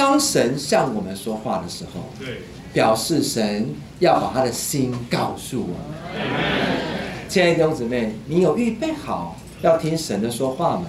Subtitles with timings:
[0.00, 2.38] 当神向我们说话的时候，对，
[2.72, 3.68] 表示神
[3.98, 6.26] 要把他的心告诉我们。
[7.28, 10.86] 亲爱的弟兄姊妹，你有预备好要听神的说话吗？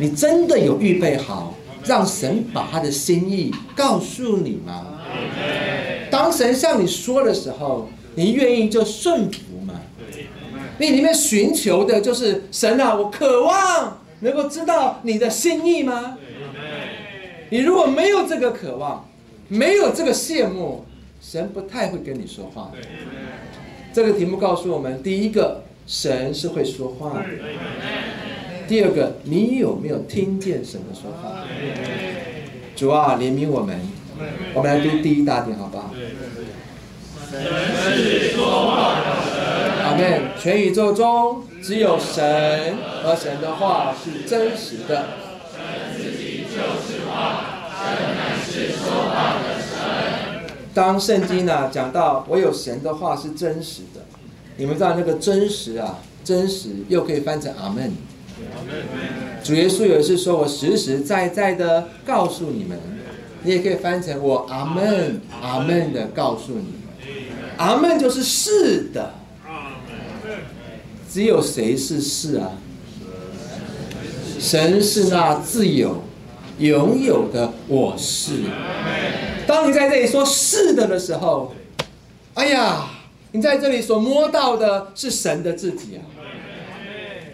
[0.00, 4.84] 你真的有预备好让神把他的心意告诉你吗？
[6.10, 9.74] 当神向你说的时候，你愿意就顺服吗？
[10.78, 16.18] 你里面寻求的就是神啊，我渴望能够知道你的心意吗？
[17.50, 19.08] 你如果没有这个渴望，
[19.48, 20.84] 没有这个羡慕，
[21.20, 22.72] 神不太会跟你说话。
[23.92, 27.24] 这个题目告诉我们：第一个，神是会说话的；
[28.68, 31.44] 第二个，你有没有听见神的说话？
[32.74, 33.80] 主啊，怜悯我们。
[34.52, 35.94] 我们来读第一大点，好不好？
[37.30, 39.34] 神是说话的神。
[39.84, 40.30] 阿门。
[40.38, 45.06] 全宇宙中只有神和神的话是真实的。
[45.52, 47.05] 神自己就是。
[50.74, 54.02] 当圣经呢讲到我有神的话是真实的，
[54.56, 57.92] 你们知道那个真实啊，真实又可以翻成阿门。
[59.42, 62.78] 主耶稣有一次说：“我实实在在的告诉你们。”
[63.42, 66.72] 你也可以翻成我阿门阿门的告诉你们，
[67.56, 69.14] 阿门就是是的。
[71.08, 72.50] 只有谁是是啊？
[74.40, 76.02] 神是那自由
[76.58, 78.44] 拥有的我是。
[79.46, 81.52] 当你在这里说是的的时候，
[82.34, 82.90] 哎呀，
[83.32, 86.02] 你在这里所摸到的是神的自己啊。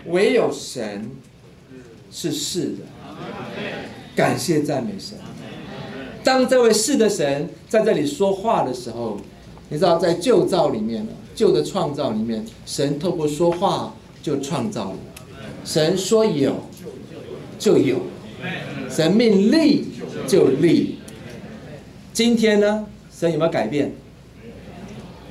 [0.06, 1.10] 唯有神
[2.10, 2.78] 是是的，
[4.16, 5.16] 感谢赞美神。
[6.24, 9.18] 当这位是的神在这里说话的时候，
[9.68, 14.96] 你知道在旧造里面呢，旧的创造里面，神透过说话就创造了。
[15.64, 16.56] 神说有
[17.58, 18.00] 就有，
[18.88, 19.86] 神命立
[20.26, 20.98] 就立。
[22.12, 23.92] 今天呢，神有没有改变？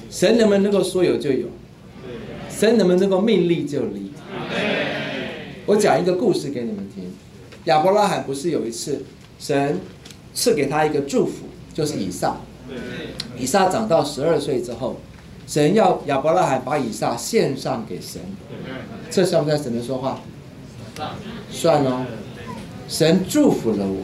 [0.10, 1.48] 神能不能够说有就有？
[2.50, 4.12] 神能不能够命立就立？
[5.66, 7.14] 我讲一个故事给你们听。
[7.66, 9.04] 亚伯拉罕不是有一次
[9.40, 9.80] 神。
[10.34, 11.44] 赐给他一个祝福，
[11.74, 12.38] 就是以撒。
[13.38, 14.96] 以撒长到十二岁之后，
[15.46, 18.22] 神要亚伯拉罕把以撒献上给神。
[19.10, 20.22] 这算不算神的说话？
[21.50, 22.06] 算哦。
[22.92, 24.04] 神祝福了我，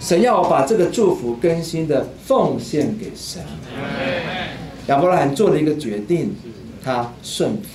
[0.00, 3.40] 神要我把这个祝福更新的奉献给神。
[4.88, 6.34] 亚伯拉罕做了一个决定，
[6.82, 7.68] 他顺服。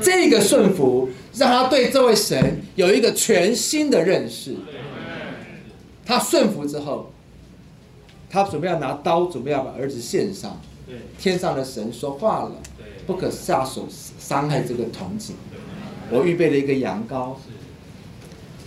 [0.00, 4.54] 这个顺服让他对这位神有一个全新的认识。
[6.06, 7.10] 他顺服之后，
[8.30, 10.60] 他准备要拿刀，准备要把儿子献上。
[11.18, 12.52] 天上的神说话了，
[13.04, 13.88] 不可下手
[14.20, 15.32] 伤害这个童子。
[16.08, 17.34] 我预备了一个羊羔。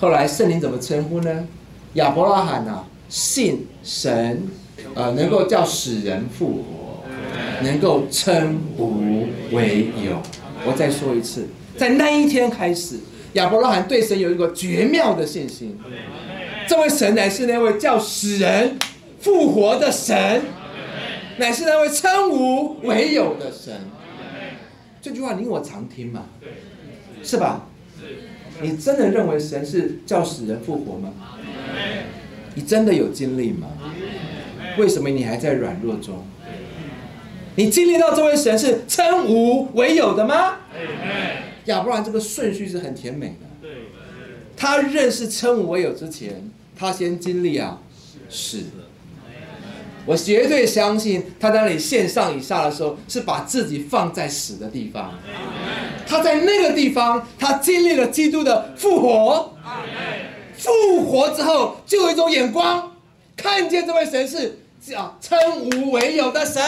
[0.01, 1.47] 后来圣灵怎么称呼呢？
[1.93, 4.41] 亚伯拉罕啊，信神，
[4.95, 7.03] 呃，能够叫死人复活，
[7.61, 10.19] 能够称无为有。
[10.65, 11.47] 我再说一次，
[11.77, 12.95] 在那一天开始，
[13.33, 15.79] 亚伯拉罕对神有一个绝妙的信心。
[16.67, 18.79] 这位神乃是那位叫死人
[19.19, 20.41] 复活的神，
[21.37, 23.71] 乃是那位称无为有的神。
[24.99, 26.25] 这句话你我常听嘛，
[27.21, 27.67] 是吧？
[28.61, 31.13] 你真的认为神是叫死人复活吗？
[32.55, 33.67] 你真的有经历吗？
[34.77, 36.23] 为什么你还在软弱中？
[37.55, 40.59] 你经历到这位神是称无为有的吗？
[41.65, 43.69] 要不然这个顺序是很甜美的。
[44.55, 47.81] 他认识称无为有之前，他先经历啊
[48.29, 48.63] 死。
[50.05, 55.13] 我绝对相信他在那里献上以下的时候，是把自己放在死的地方。
[56.07, 59.55] 他在那个地方，他经历了基督的复活。
[60.57, 62.91] 复活之后，就有一种眼光，
[63.35, 66.61] 看见这位神是叫称无为有的神。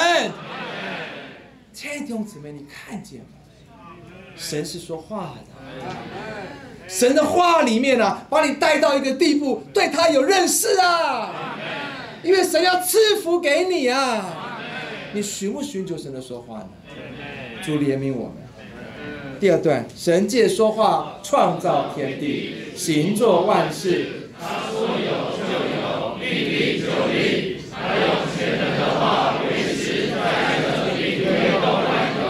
[1.73, 3.25] 亲爱的弟兄姊妹，你看见吗？
[4.35, 5.41] 神是说话的。
[6.87, 11.31] 神的话里面呢，把你带到一个地步，对他有认识啊。
[12.23, 14.59] 因为神要赐福给你啊。
[15.13, 16.69] 你寻不寻求神的说话呢？
[17.63, 18.37] 主怜悯我们。
[19.39, 24.31] 第二段，神借说话创造天地，行作万事。
[24.39, 25.43] 他说有就
[25.75, 27.61] 有，命立就立。
[27.71, 28.05] 他用
[28.35, 30.15] 全能的话维持在
[30.63, 31.25] 这地推
[31.61, 31.85] 动万
[32.17, 32.21] 有。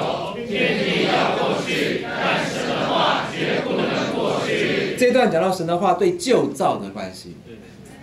[0.48, 4.96] 天地要过去，但神的话绝不能过去。
[4.98, 7.36] 这段讲到神的话对旧造的关系，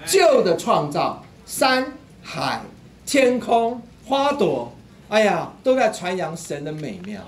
[0.06, 1.84] 旧的创造，山
[2.22, 2.62] 海、
[3.04, 4.72] 天空、花朵，
[5.08, 7.20] 哎呀，都在传扬神的美妙。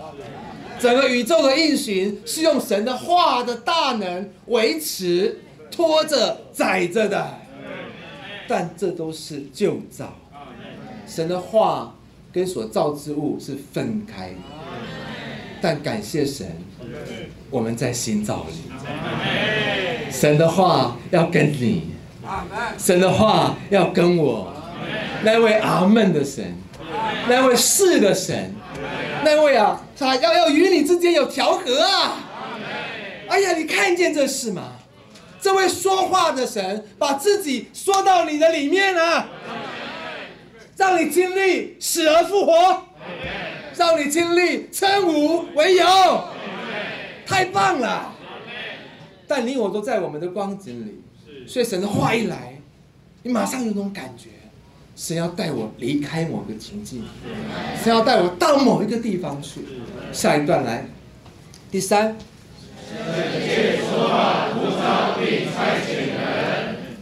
[0.79, 5.41] 整个宇宙的运行是用神的话的大能维持、
[5.73, 7.35] 拖着、载着的。
[8.47, 10.17] 但这都是旧造。
[11.05, 11.97] 神的话
[12.33, 14.37] 跟所造之物是分开的，
[15.61, 16.47] 但感谢神，
[17.51, 20.13] 我们在新造里。
[20.13, 21.92] 神的话要跟你，
[22.79, 24.53] 神的话要跟我，
[25.25, 26.55] 那位阿门的神，
[27.29, 28.55] 那位是的神，
[29.25, 32.19] 那位啊，他要要与你之间有调和啊！
[33.29, 34.73] 哎呀，你看见这事吗？
[35.41, 39.29] 这位说话的神把自己说到你的里面了。
[40.75, 42.83] 让你经历死而复活，
[43.77, 45.85] 让你经历称无为有，
[47.27, 48.13] 太棒了！
[49.29, 51.03] 但你我都在我们的光景里，
[51.47, 52.59] 所以神的话一来，
[53.23, 54.31] 你马上有种感觉，
[54.97, 57.05] 神要带我离开某个情境，
[57.83, 59.61] 神要带我到某一个地方去。
[60.13, 60.87] 下一段来，
[61.71, 62.17] 第三。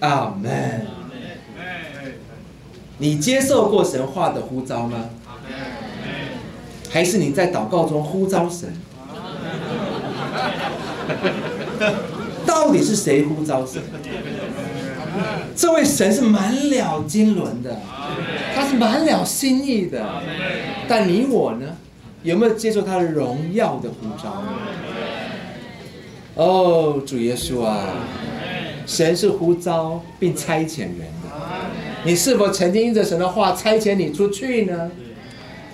[0.01, 0.87] 阿门。
[2.99, 5.11] 你接受过神话的呼召吗？
[6.91, 8.73] 还是你在祷告中呼召神？
[12.47, 13.83] 到底是谁呼召神？
[15.57, 17.77] 这位神是满了经纶的，
[18.55, 20.07] 他是满了心意的。
[20.89, 21.77] 但你我呢？
[22.23, 24.43] 有没有接受他荣耀的呼召？
[26.35, 27.95] 哦，主耶稣啊，
[28.87, 31.31] 神是呼召并差遣人的。
[32.05, 34.91] 你是否曾经因着神的话差遣你出去呢？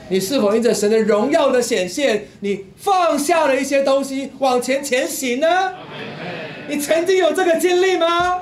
[0.08, 5.72] 你是否因着神的荣耀的显现，你放下了一些东西往前前行呢？
[6.69, 8.38] 你曾经有这个经历吗？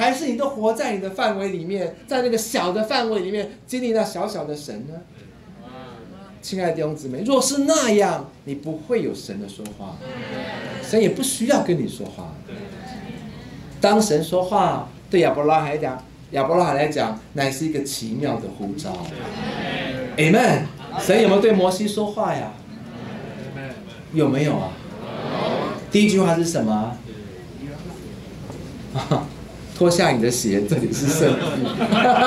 [0.00, 4.94] 还是你都活在你的范围里面，在那个小的范围里面经历那小小的神呢？
[6.40, 9.98] 亲爱的弟兄姊妹，若是那样，你不会有神的说话，
[10.82, 12.32] 神也不需要跟你说话。
[13.78, 16.02] 当神说话对亚伯拉罕讲。
[16.30, 18.96] 亚伯拉罕来讲，乃是一个奇妙的呼召。
[20.16, 20.62] Amen。
[20.98, 22.52] 神有没有对摩西说话呀？
[24.14, 24.72] 有没有啊？
[25.90, 26.96] 第一句话是什么？
[29.80, 31.46] 脱下你的鞋，这里是圣地。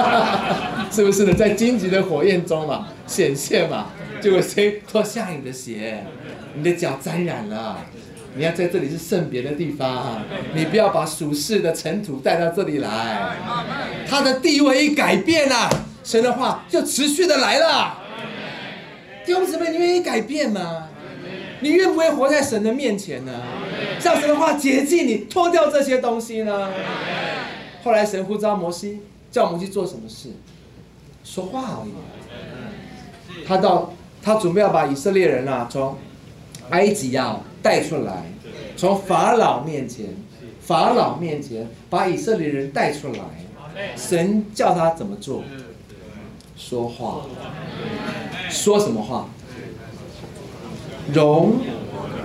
[0.92, 1.34] 是不是呢？
[1.36, 3.90] 在荆棘的火焰中嘛，显现嘛，
[4.20, 6.04] 就会先脱下你的鞋，
[6.56, 7.78] 你的脚沾染了。
[8.36, 10.24] 你要在这里是圣别的地方，
[10.56, 13.22] 你不要把属世的尘土带到这里来。
[14.10, 15.70] 他的地位一改变啊，
[16.04, 18.00] 神的话就持续的来了。
[19.28, 20.88] 弟兄姊妹，你愿意改变吗？
[21.60, 23.32] 你愿不愿意活在神的面前呢？
[24.04, 26.72] 让神的话洁净你，脱掉这些东西呢？
[27.84, 29.02] 后来神呼召摩西，
[29.32, 30.30] 叫摩西做什么事？
[31.24, 33.46] 说话而已。
[33.46, 35.98] 他到他准备要把以色列人啊从
[36.70, 37.42] 埃及啊。
[37.64, 38.26] 带出来，
[38.76, 40.08] 从法老面前，
[40.60, 43.20] 法老面前把以色列人带出来。
[43.96, 45.46] 神叫他怎么做？
[46.58, 47.22] 说话。
[48.50, 49.30] 说什么话？
[51.14, 51.54] 容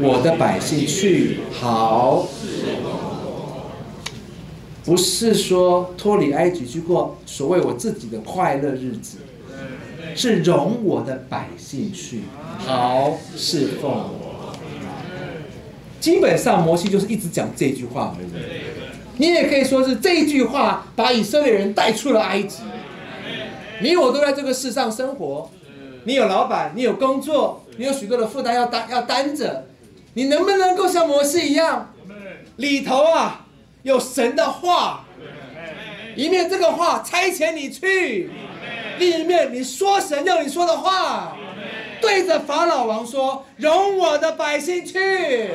[0.00, 2.26] 我的百姓去好。
[4.88, 9.18] 不是说脱离埃及去过所谓我自己的快乐日子，
[10.16, 12.22] 是容我的百姓去
[12.56, 14.56] 好侍奉我。
[16.00, 18.28] 基本上，摩西就是一直讲这句话而已。
[19.18, 22.62] 你也可以说是这一句话把以色列人带出了埃及。
[23.82, 25.50] 你我都在这个世上生活，
[26.04, 29.66] 你有老板，你有工作，你有许多的负担要担要担着。
[30.14, 31.92] 你能不能够像摩西一样，
[32.56, 33.44] 里头啊
[33.88, 35.06] 有神的话，
[36.14, 38.30] 一面这个话差遣你去，
[38.98, 41.34] 另一面你说神要你说的话。
[42.00, 45.50] 对着法老王说：“容我的百姓去，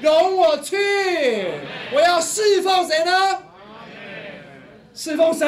[0.00, 0.76] 容我去，
[1.94, 3.38] 我要侍奉谁呢？
[4.94, 5.46] 侍奉神。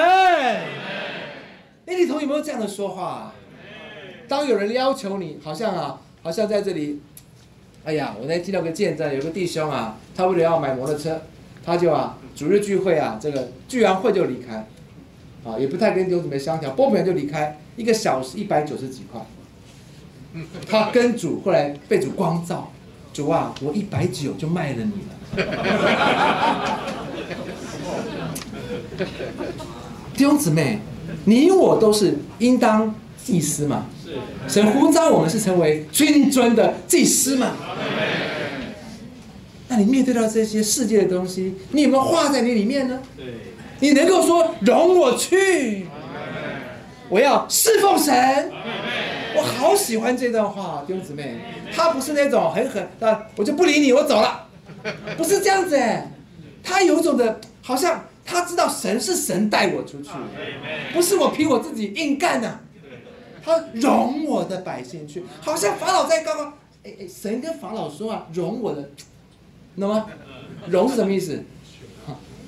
[1.86, 3.32] 那里头有没有这样的说话？
[4.28, 7.00] 当有人要求你，好像啊，好像在这里，
[7.84, 11.20] 哎呀，我那听到个见证，有个弟兄啊，他为了要买摩托车，
[11.64, 14.68] 他就啊，主日聚会啊，这个聚完会就离开，
[15.44, 19.20] 啊，也不太跟弟兄姊妹相调，播完就离开，一个小时一百九十几块。”
[20.68, 22.72] 他跟主后来被主光照，
[23.12, 25.14] 主啊，我一百九就卖了你了。
[30.16, 30.80] 弟兄姊妹，
[31.24, 33.86] 你我都是应当祭司嘛？
[34.46, 37.52] 神呼召我们是成为君尊的祭司嘛？
[39.74, 43.02] 那你面对到这些世界的东西，你有没有画在你里面呢？
[43.16, 43.26] 对。
[43.80, 45.88] 你能够说容我去，
[47.08, 48.52] 我要侍奉神。
[49.36, 51.34] 我好喜欢这段话，弟兄姊妹，
[51.74, 54.46] 他不是那种很狠啊，我就不理你，我走了，
[55.18, 56.08] 不是这样子哎，
[56.62, 60.10] 他有一种的，好像他知道神是神带我出去，
[60.92, 62.60] 不是我凭我自己硬干的。
[63.44, 66.54] 他容我的百姓去，好像法老在刚刚，
[66.84, 68.88] 哎哎，神跟法老说啊，容我的，
[69.80, 70.06] 懂吗？
[70.68, 71.42] 容是什么意思？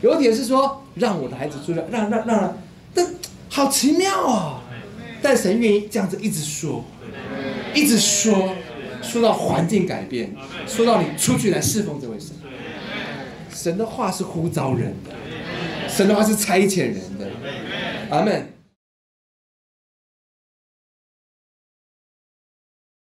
[0.02, 2.58] 有点是说让我的孩子出来，让让让让，
[2.94, 3.06] 但
[3.48, 4.62] 好奇妙啊！
[5.22, 6.84] 但神愿意这样子一直说，
[7.74, 8.54] 一直说，
[9.02, 10.34] 说到环境改变，
[10.66, 12.30] 说到你出去来侍奉这位神。
[13.50, 17.26] 神的话是呼召人的，神的话是差遣人的，
[18.10, 18.55] 阿门。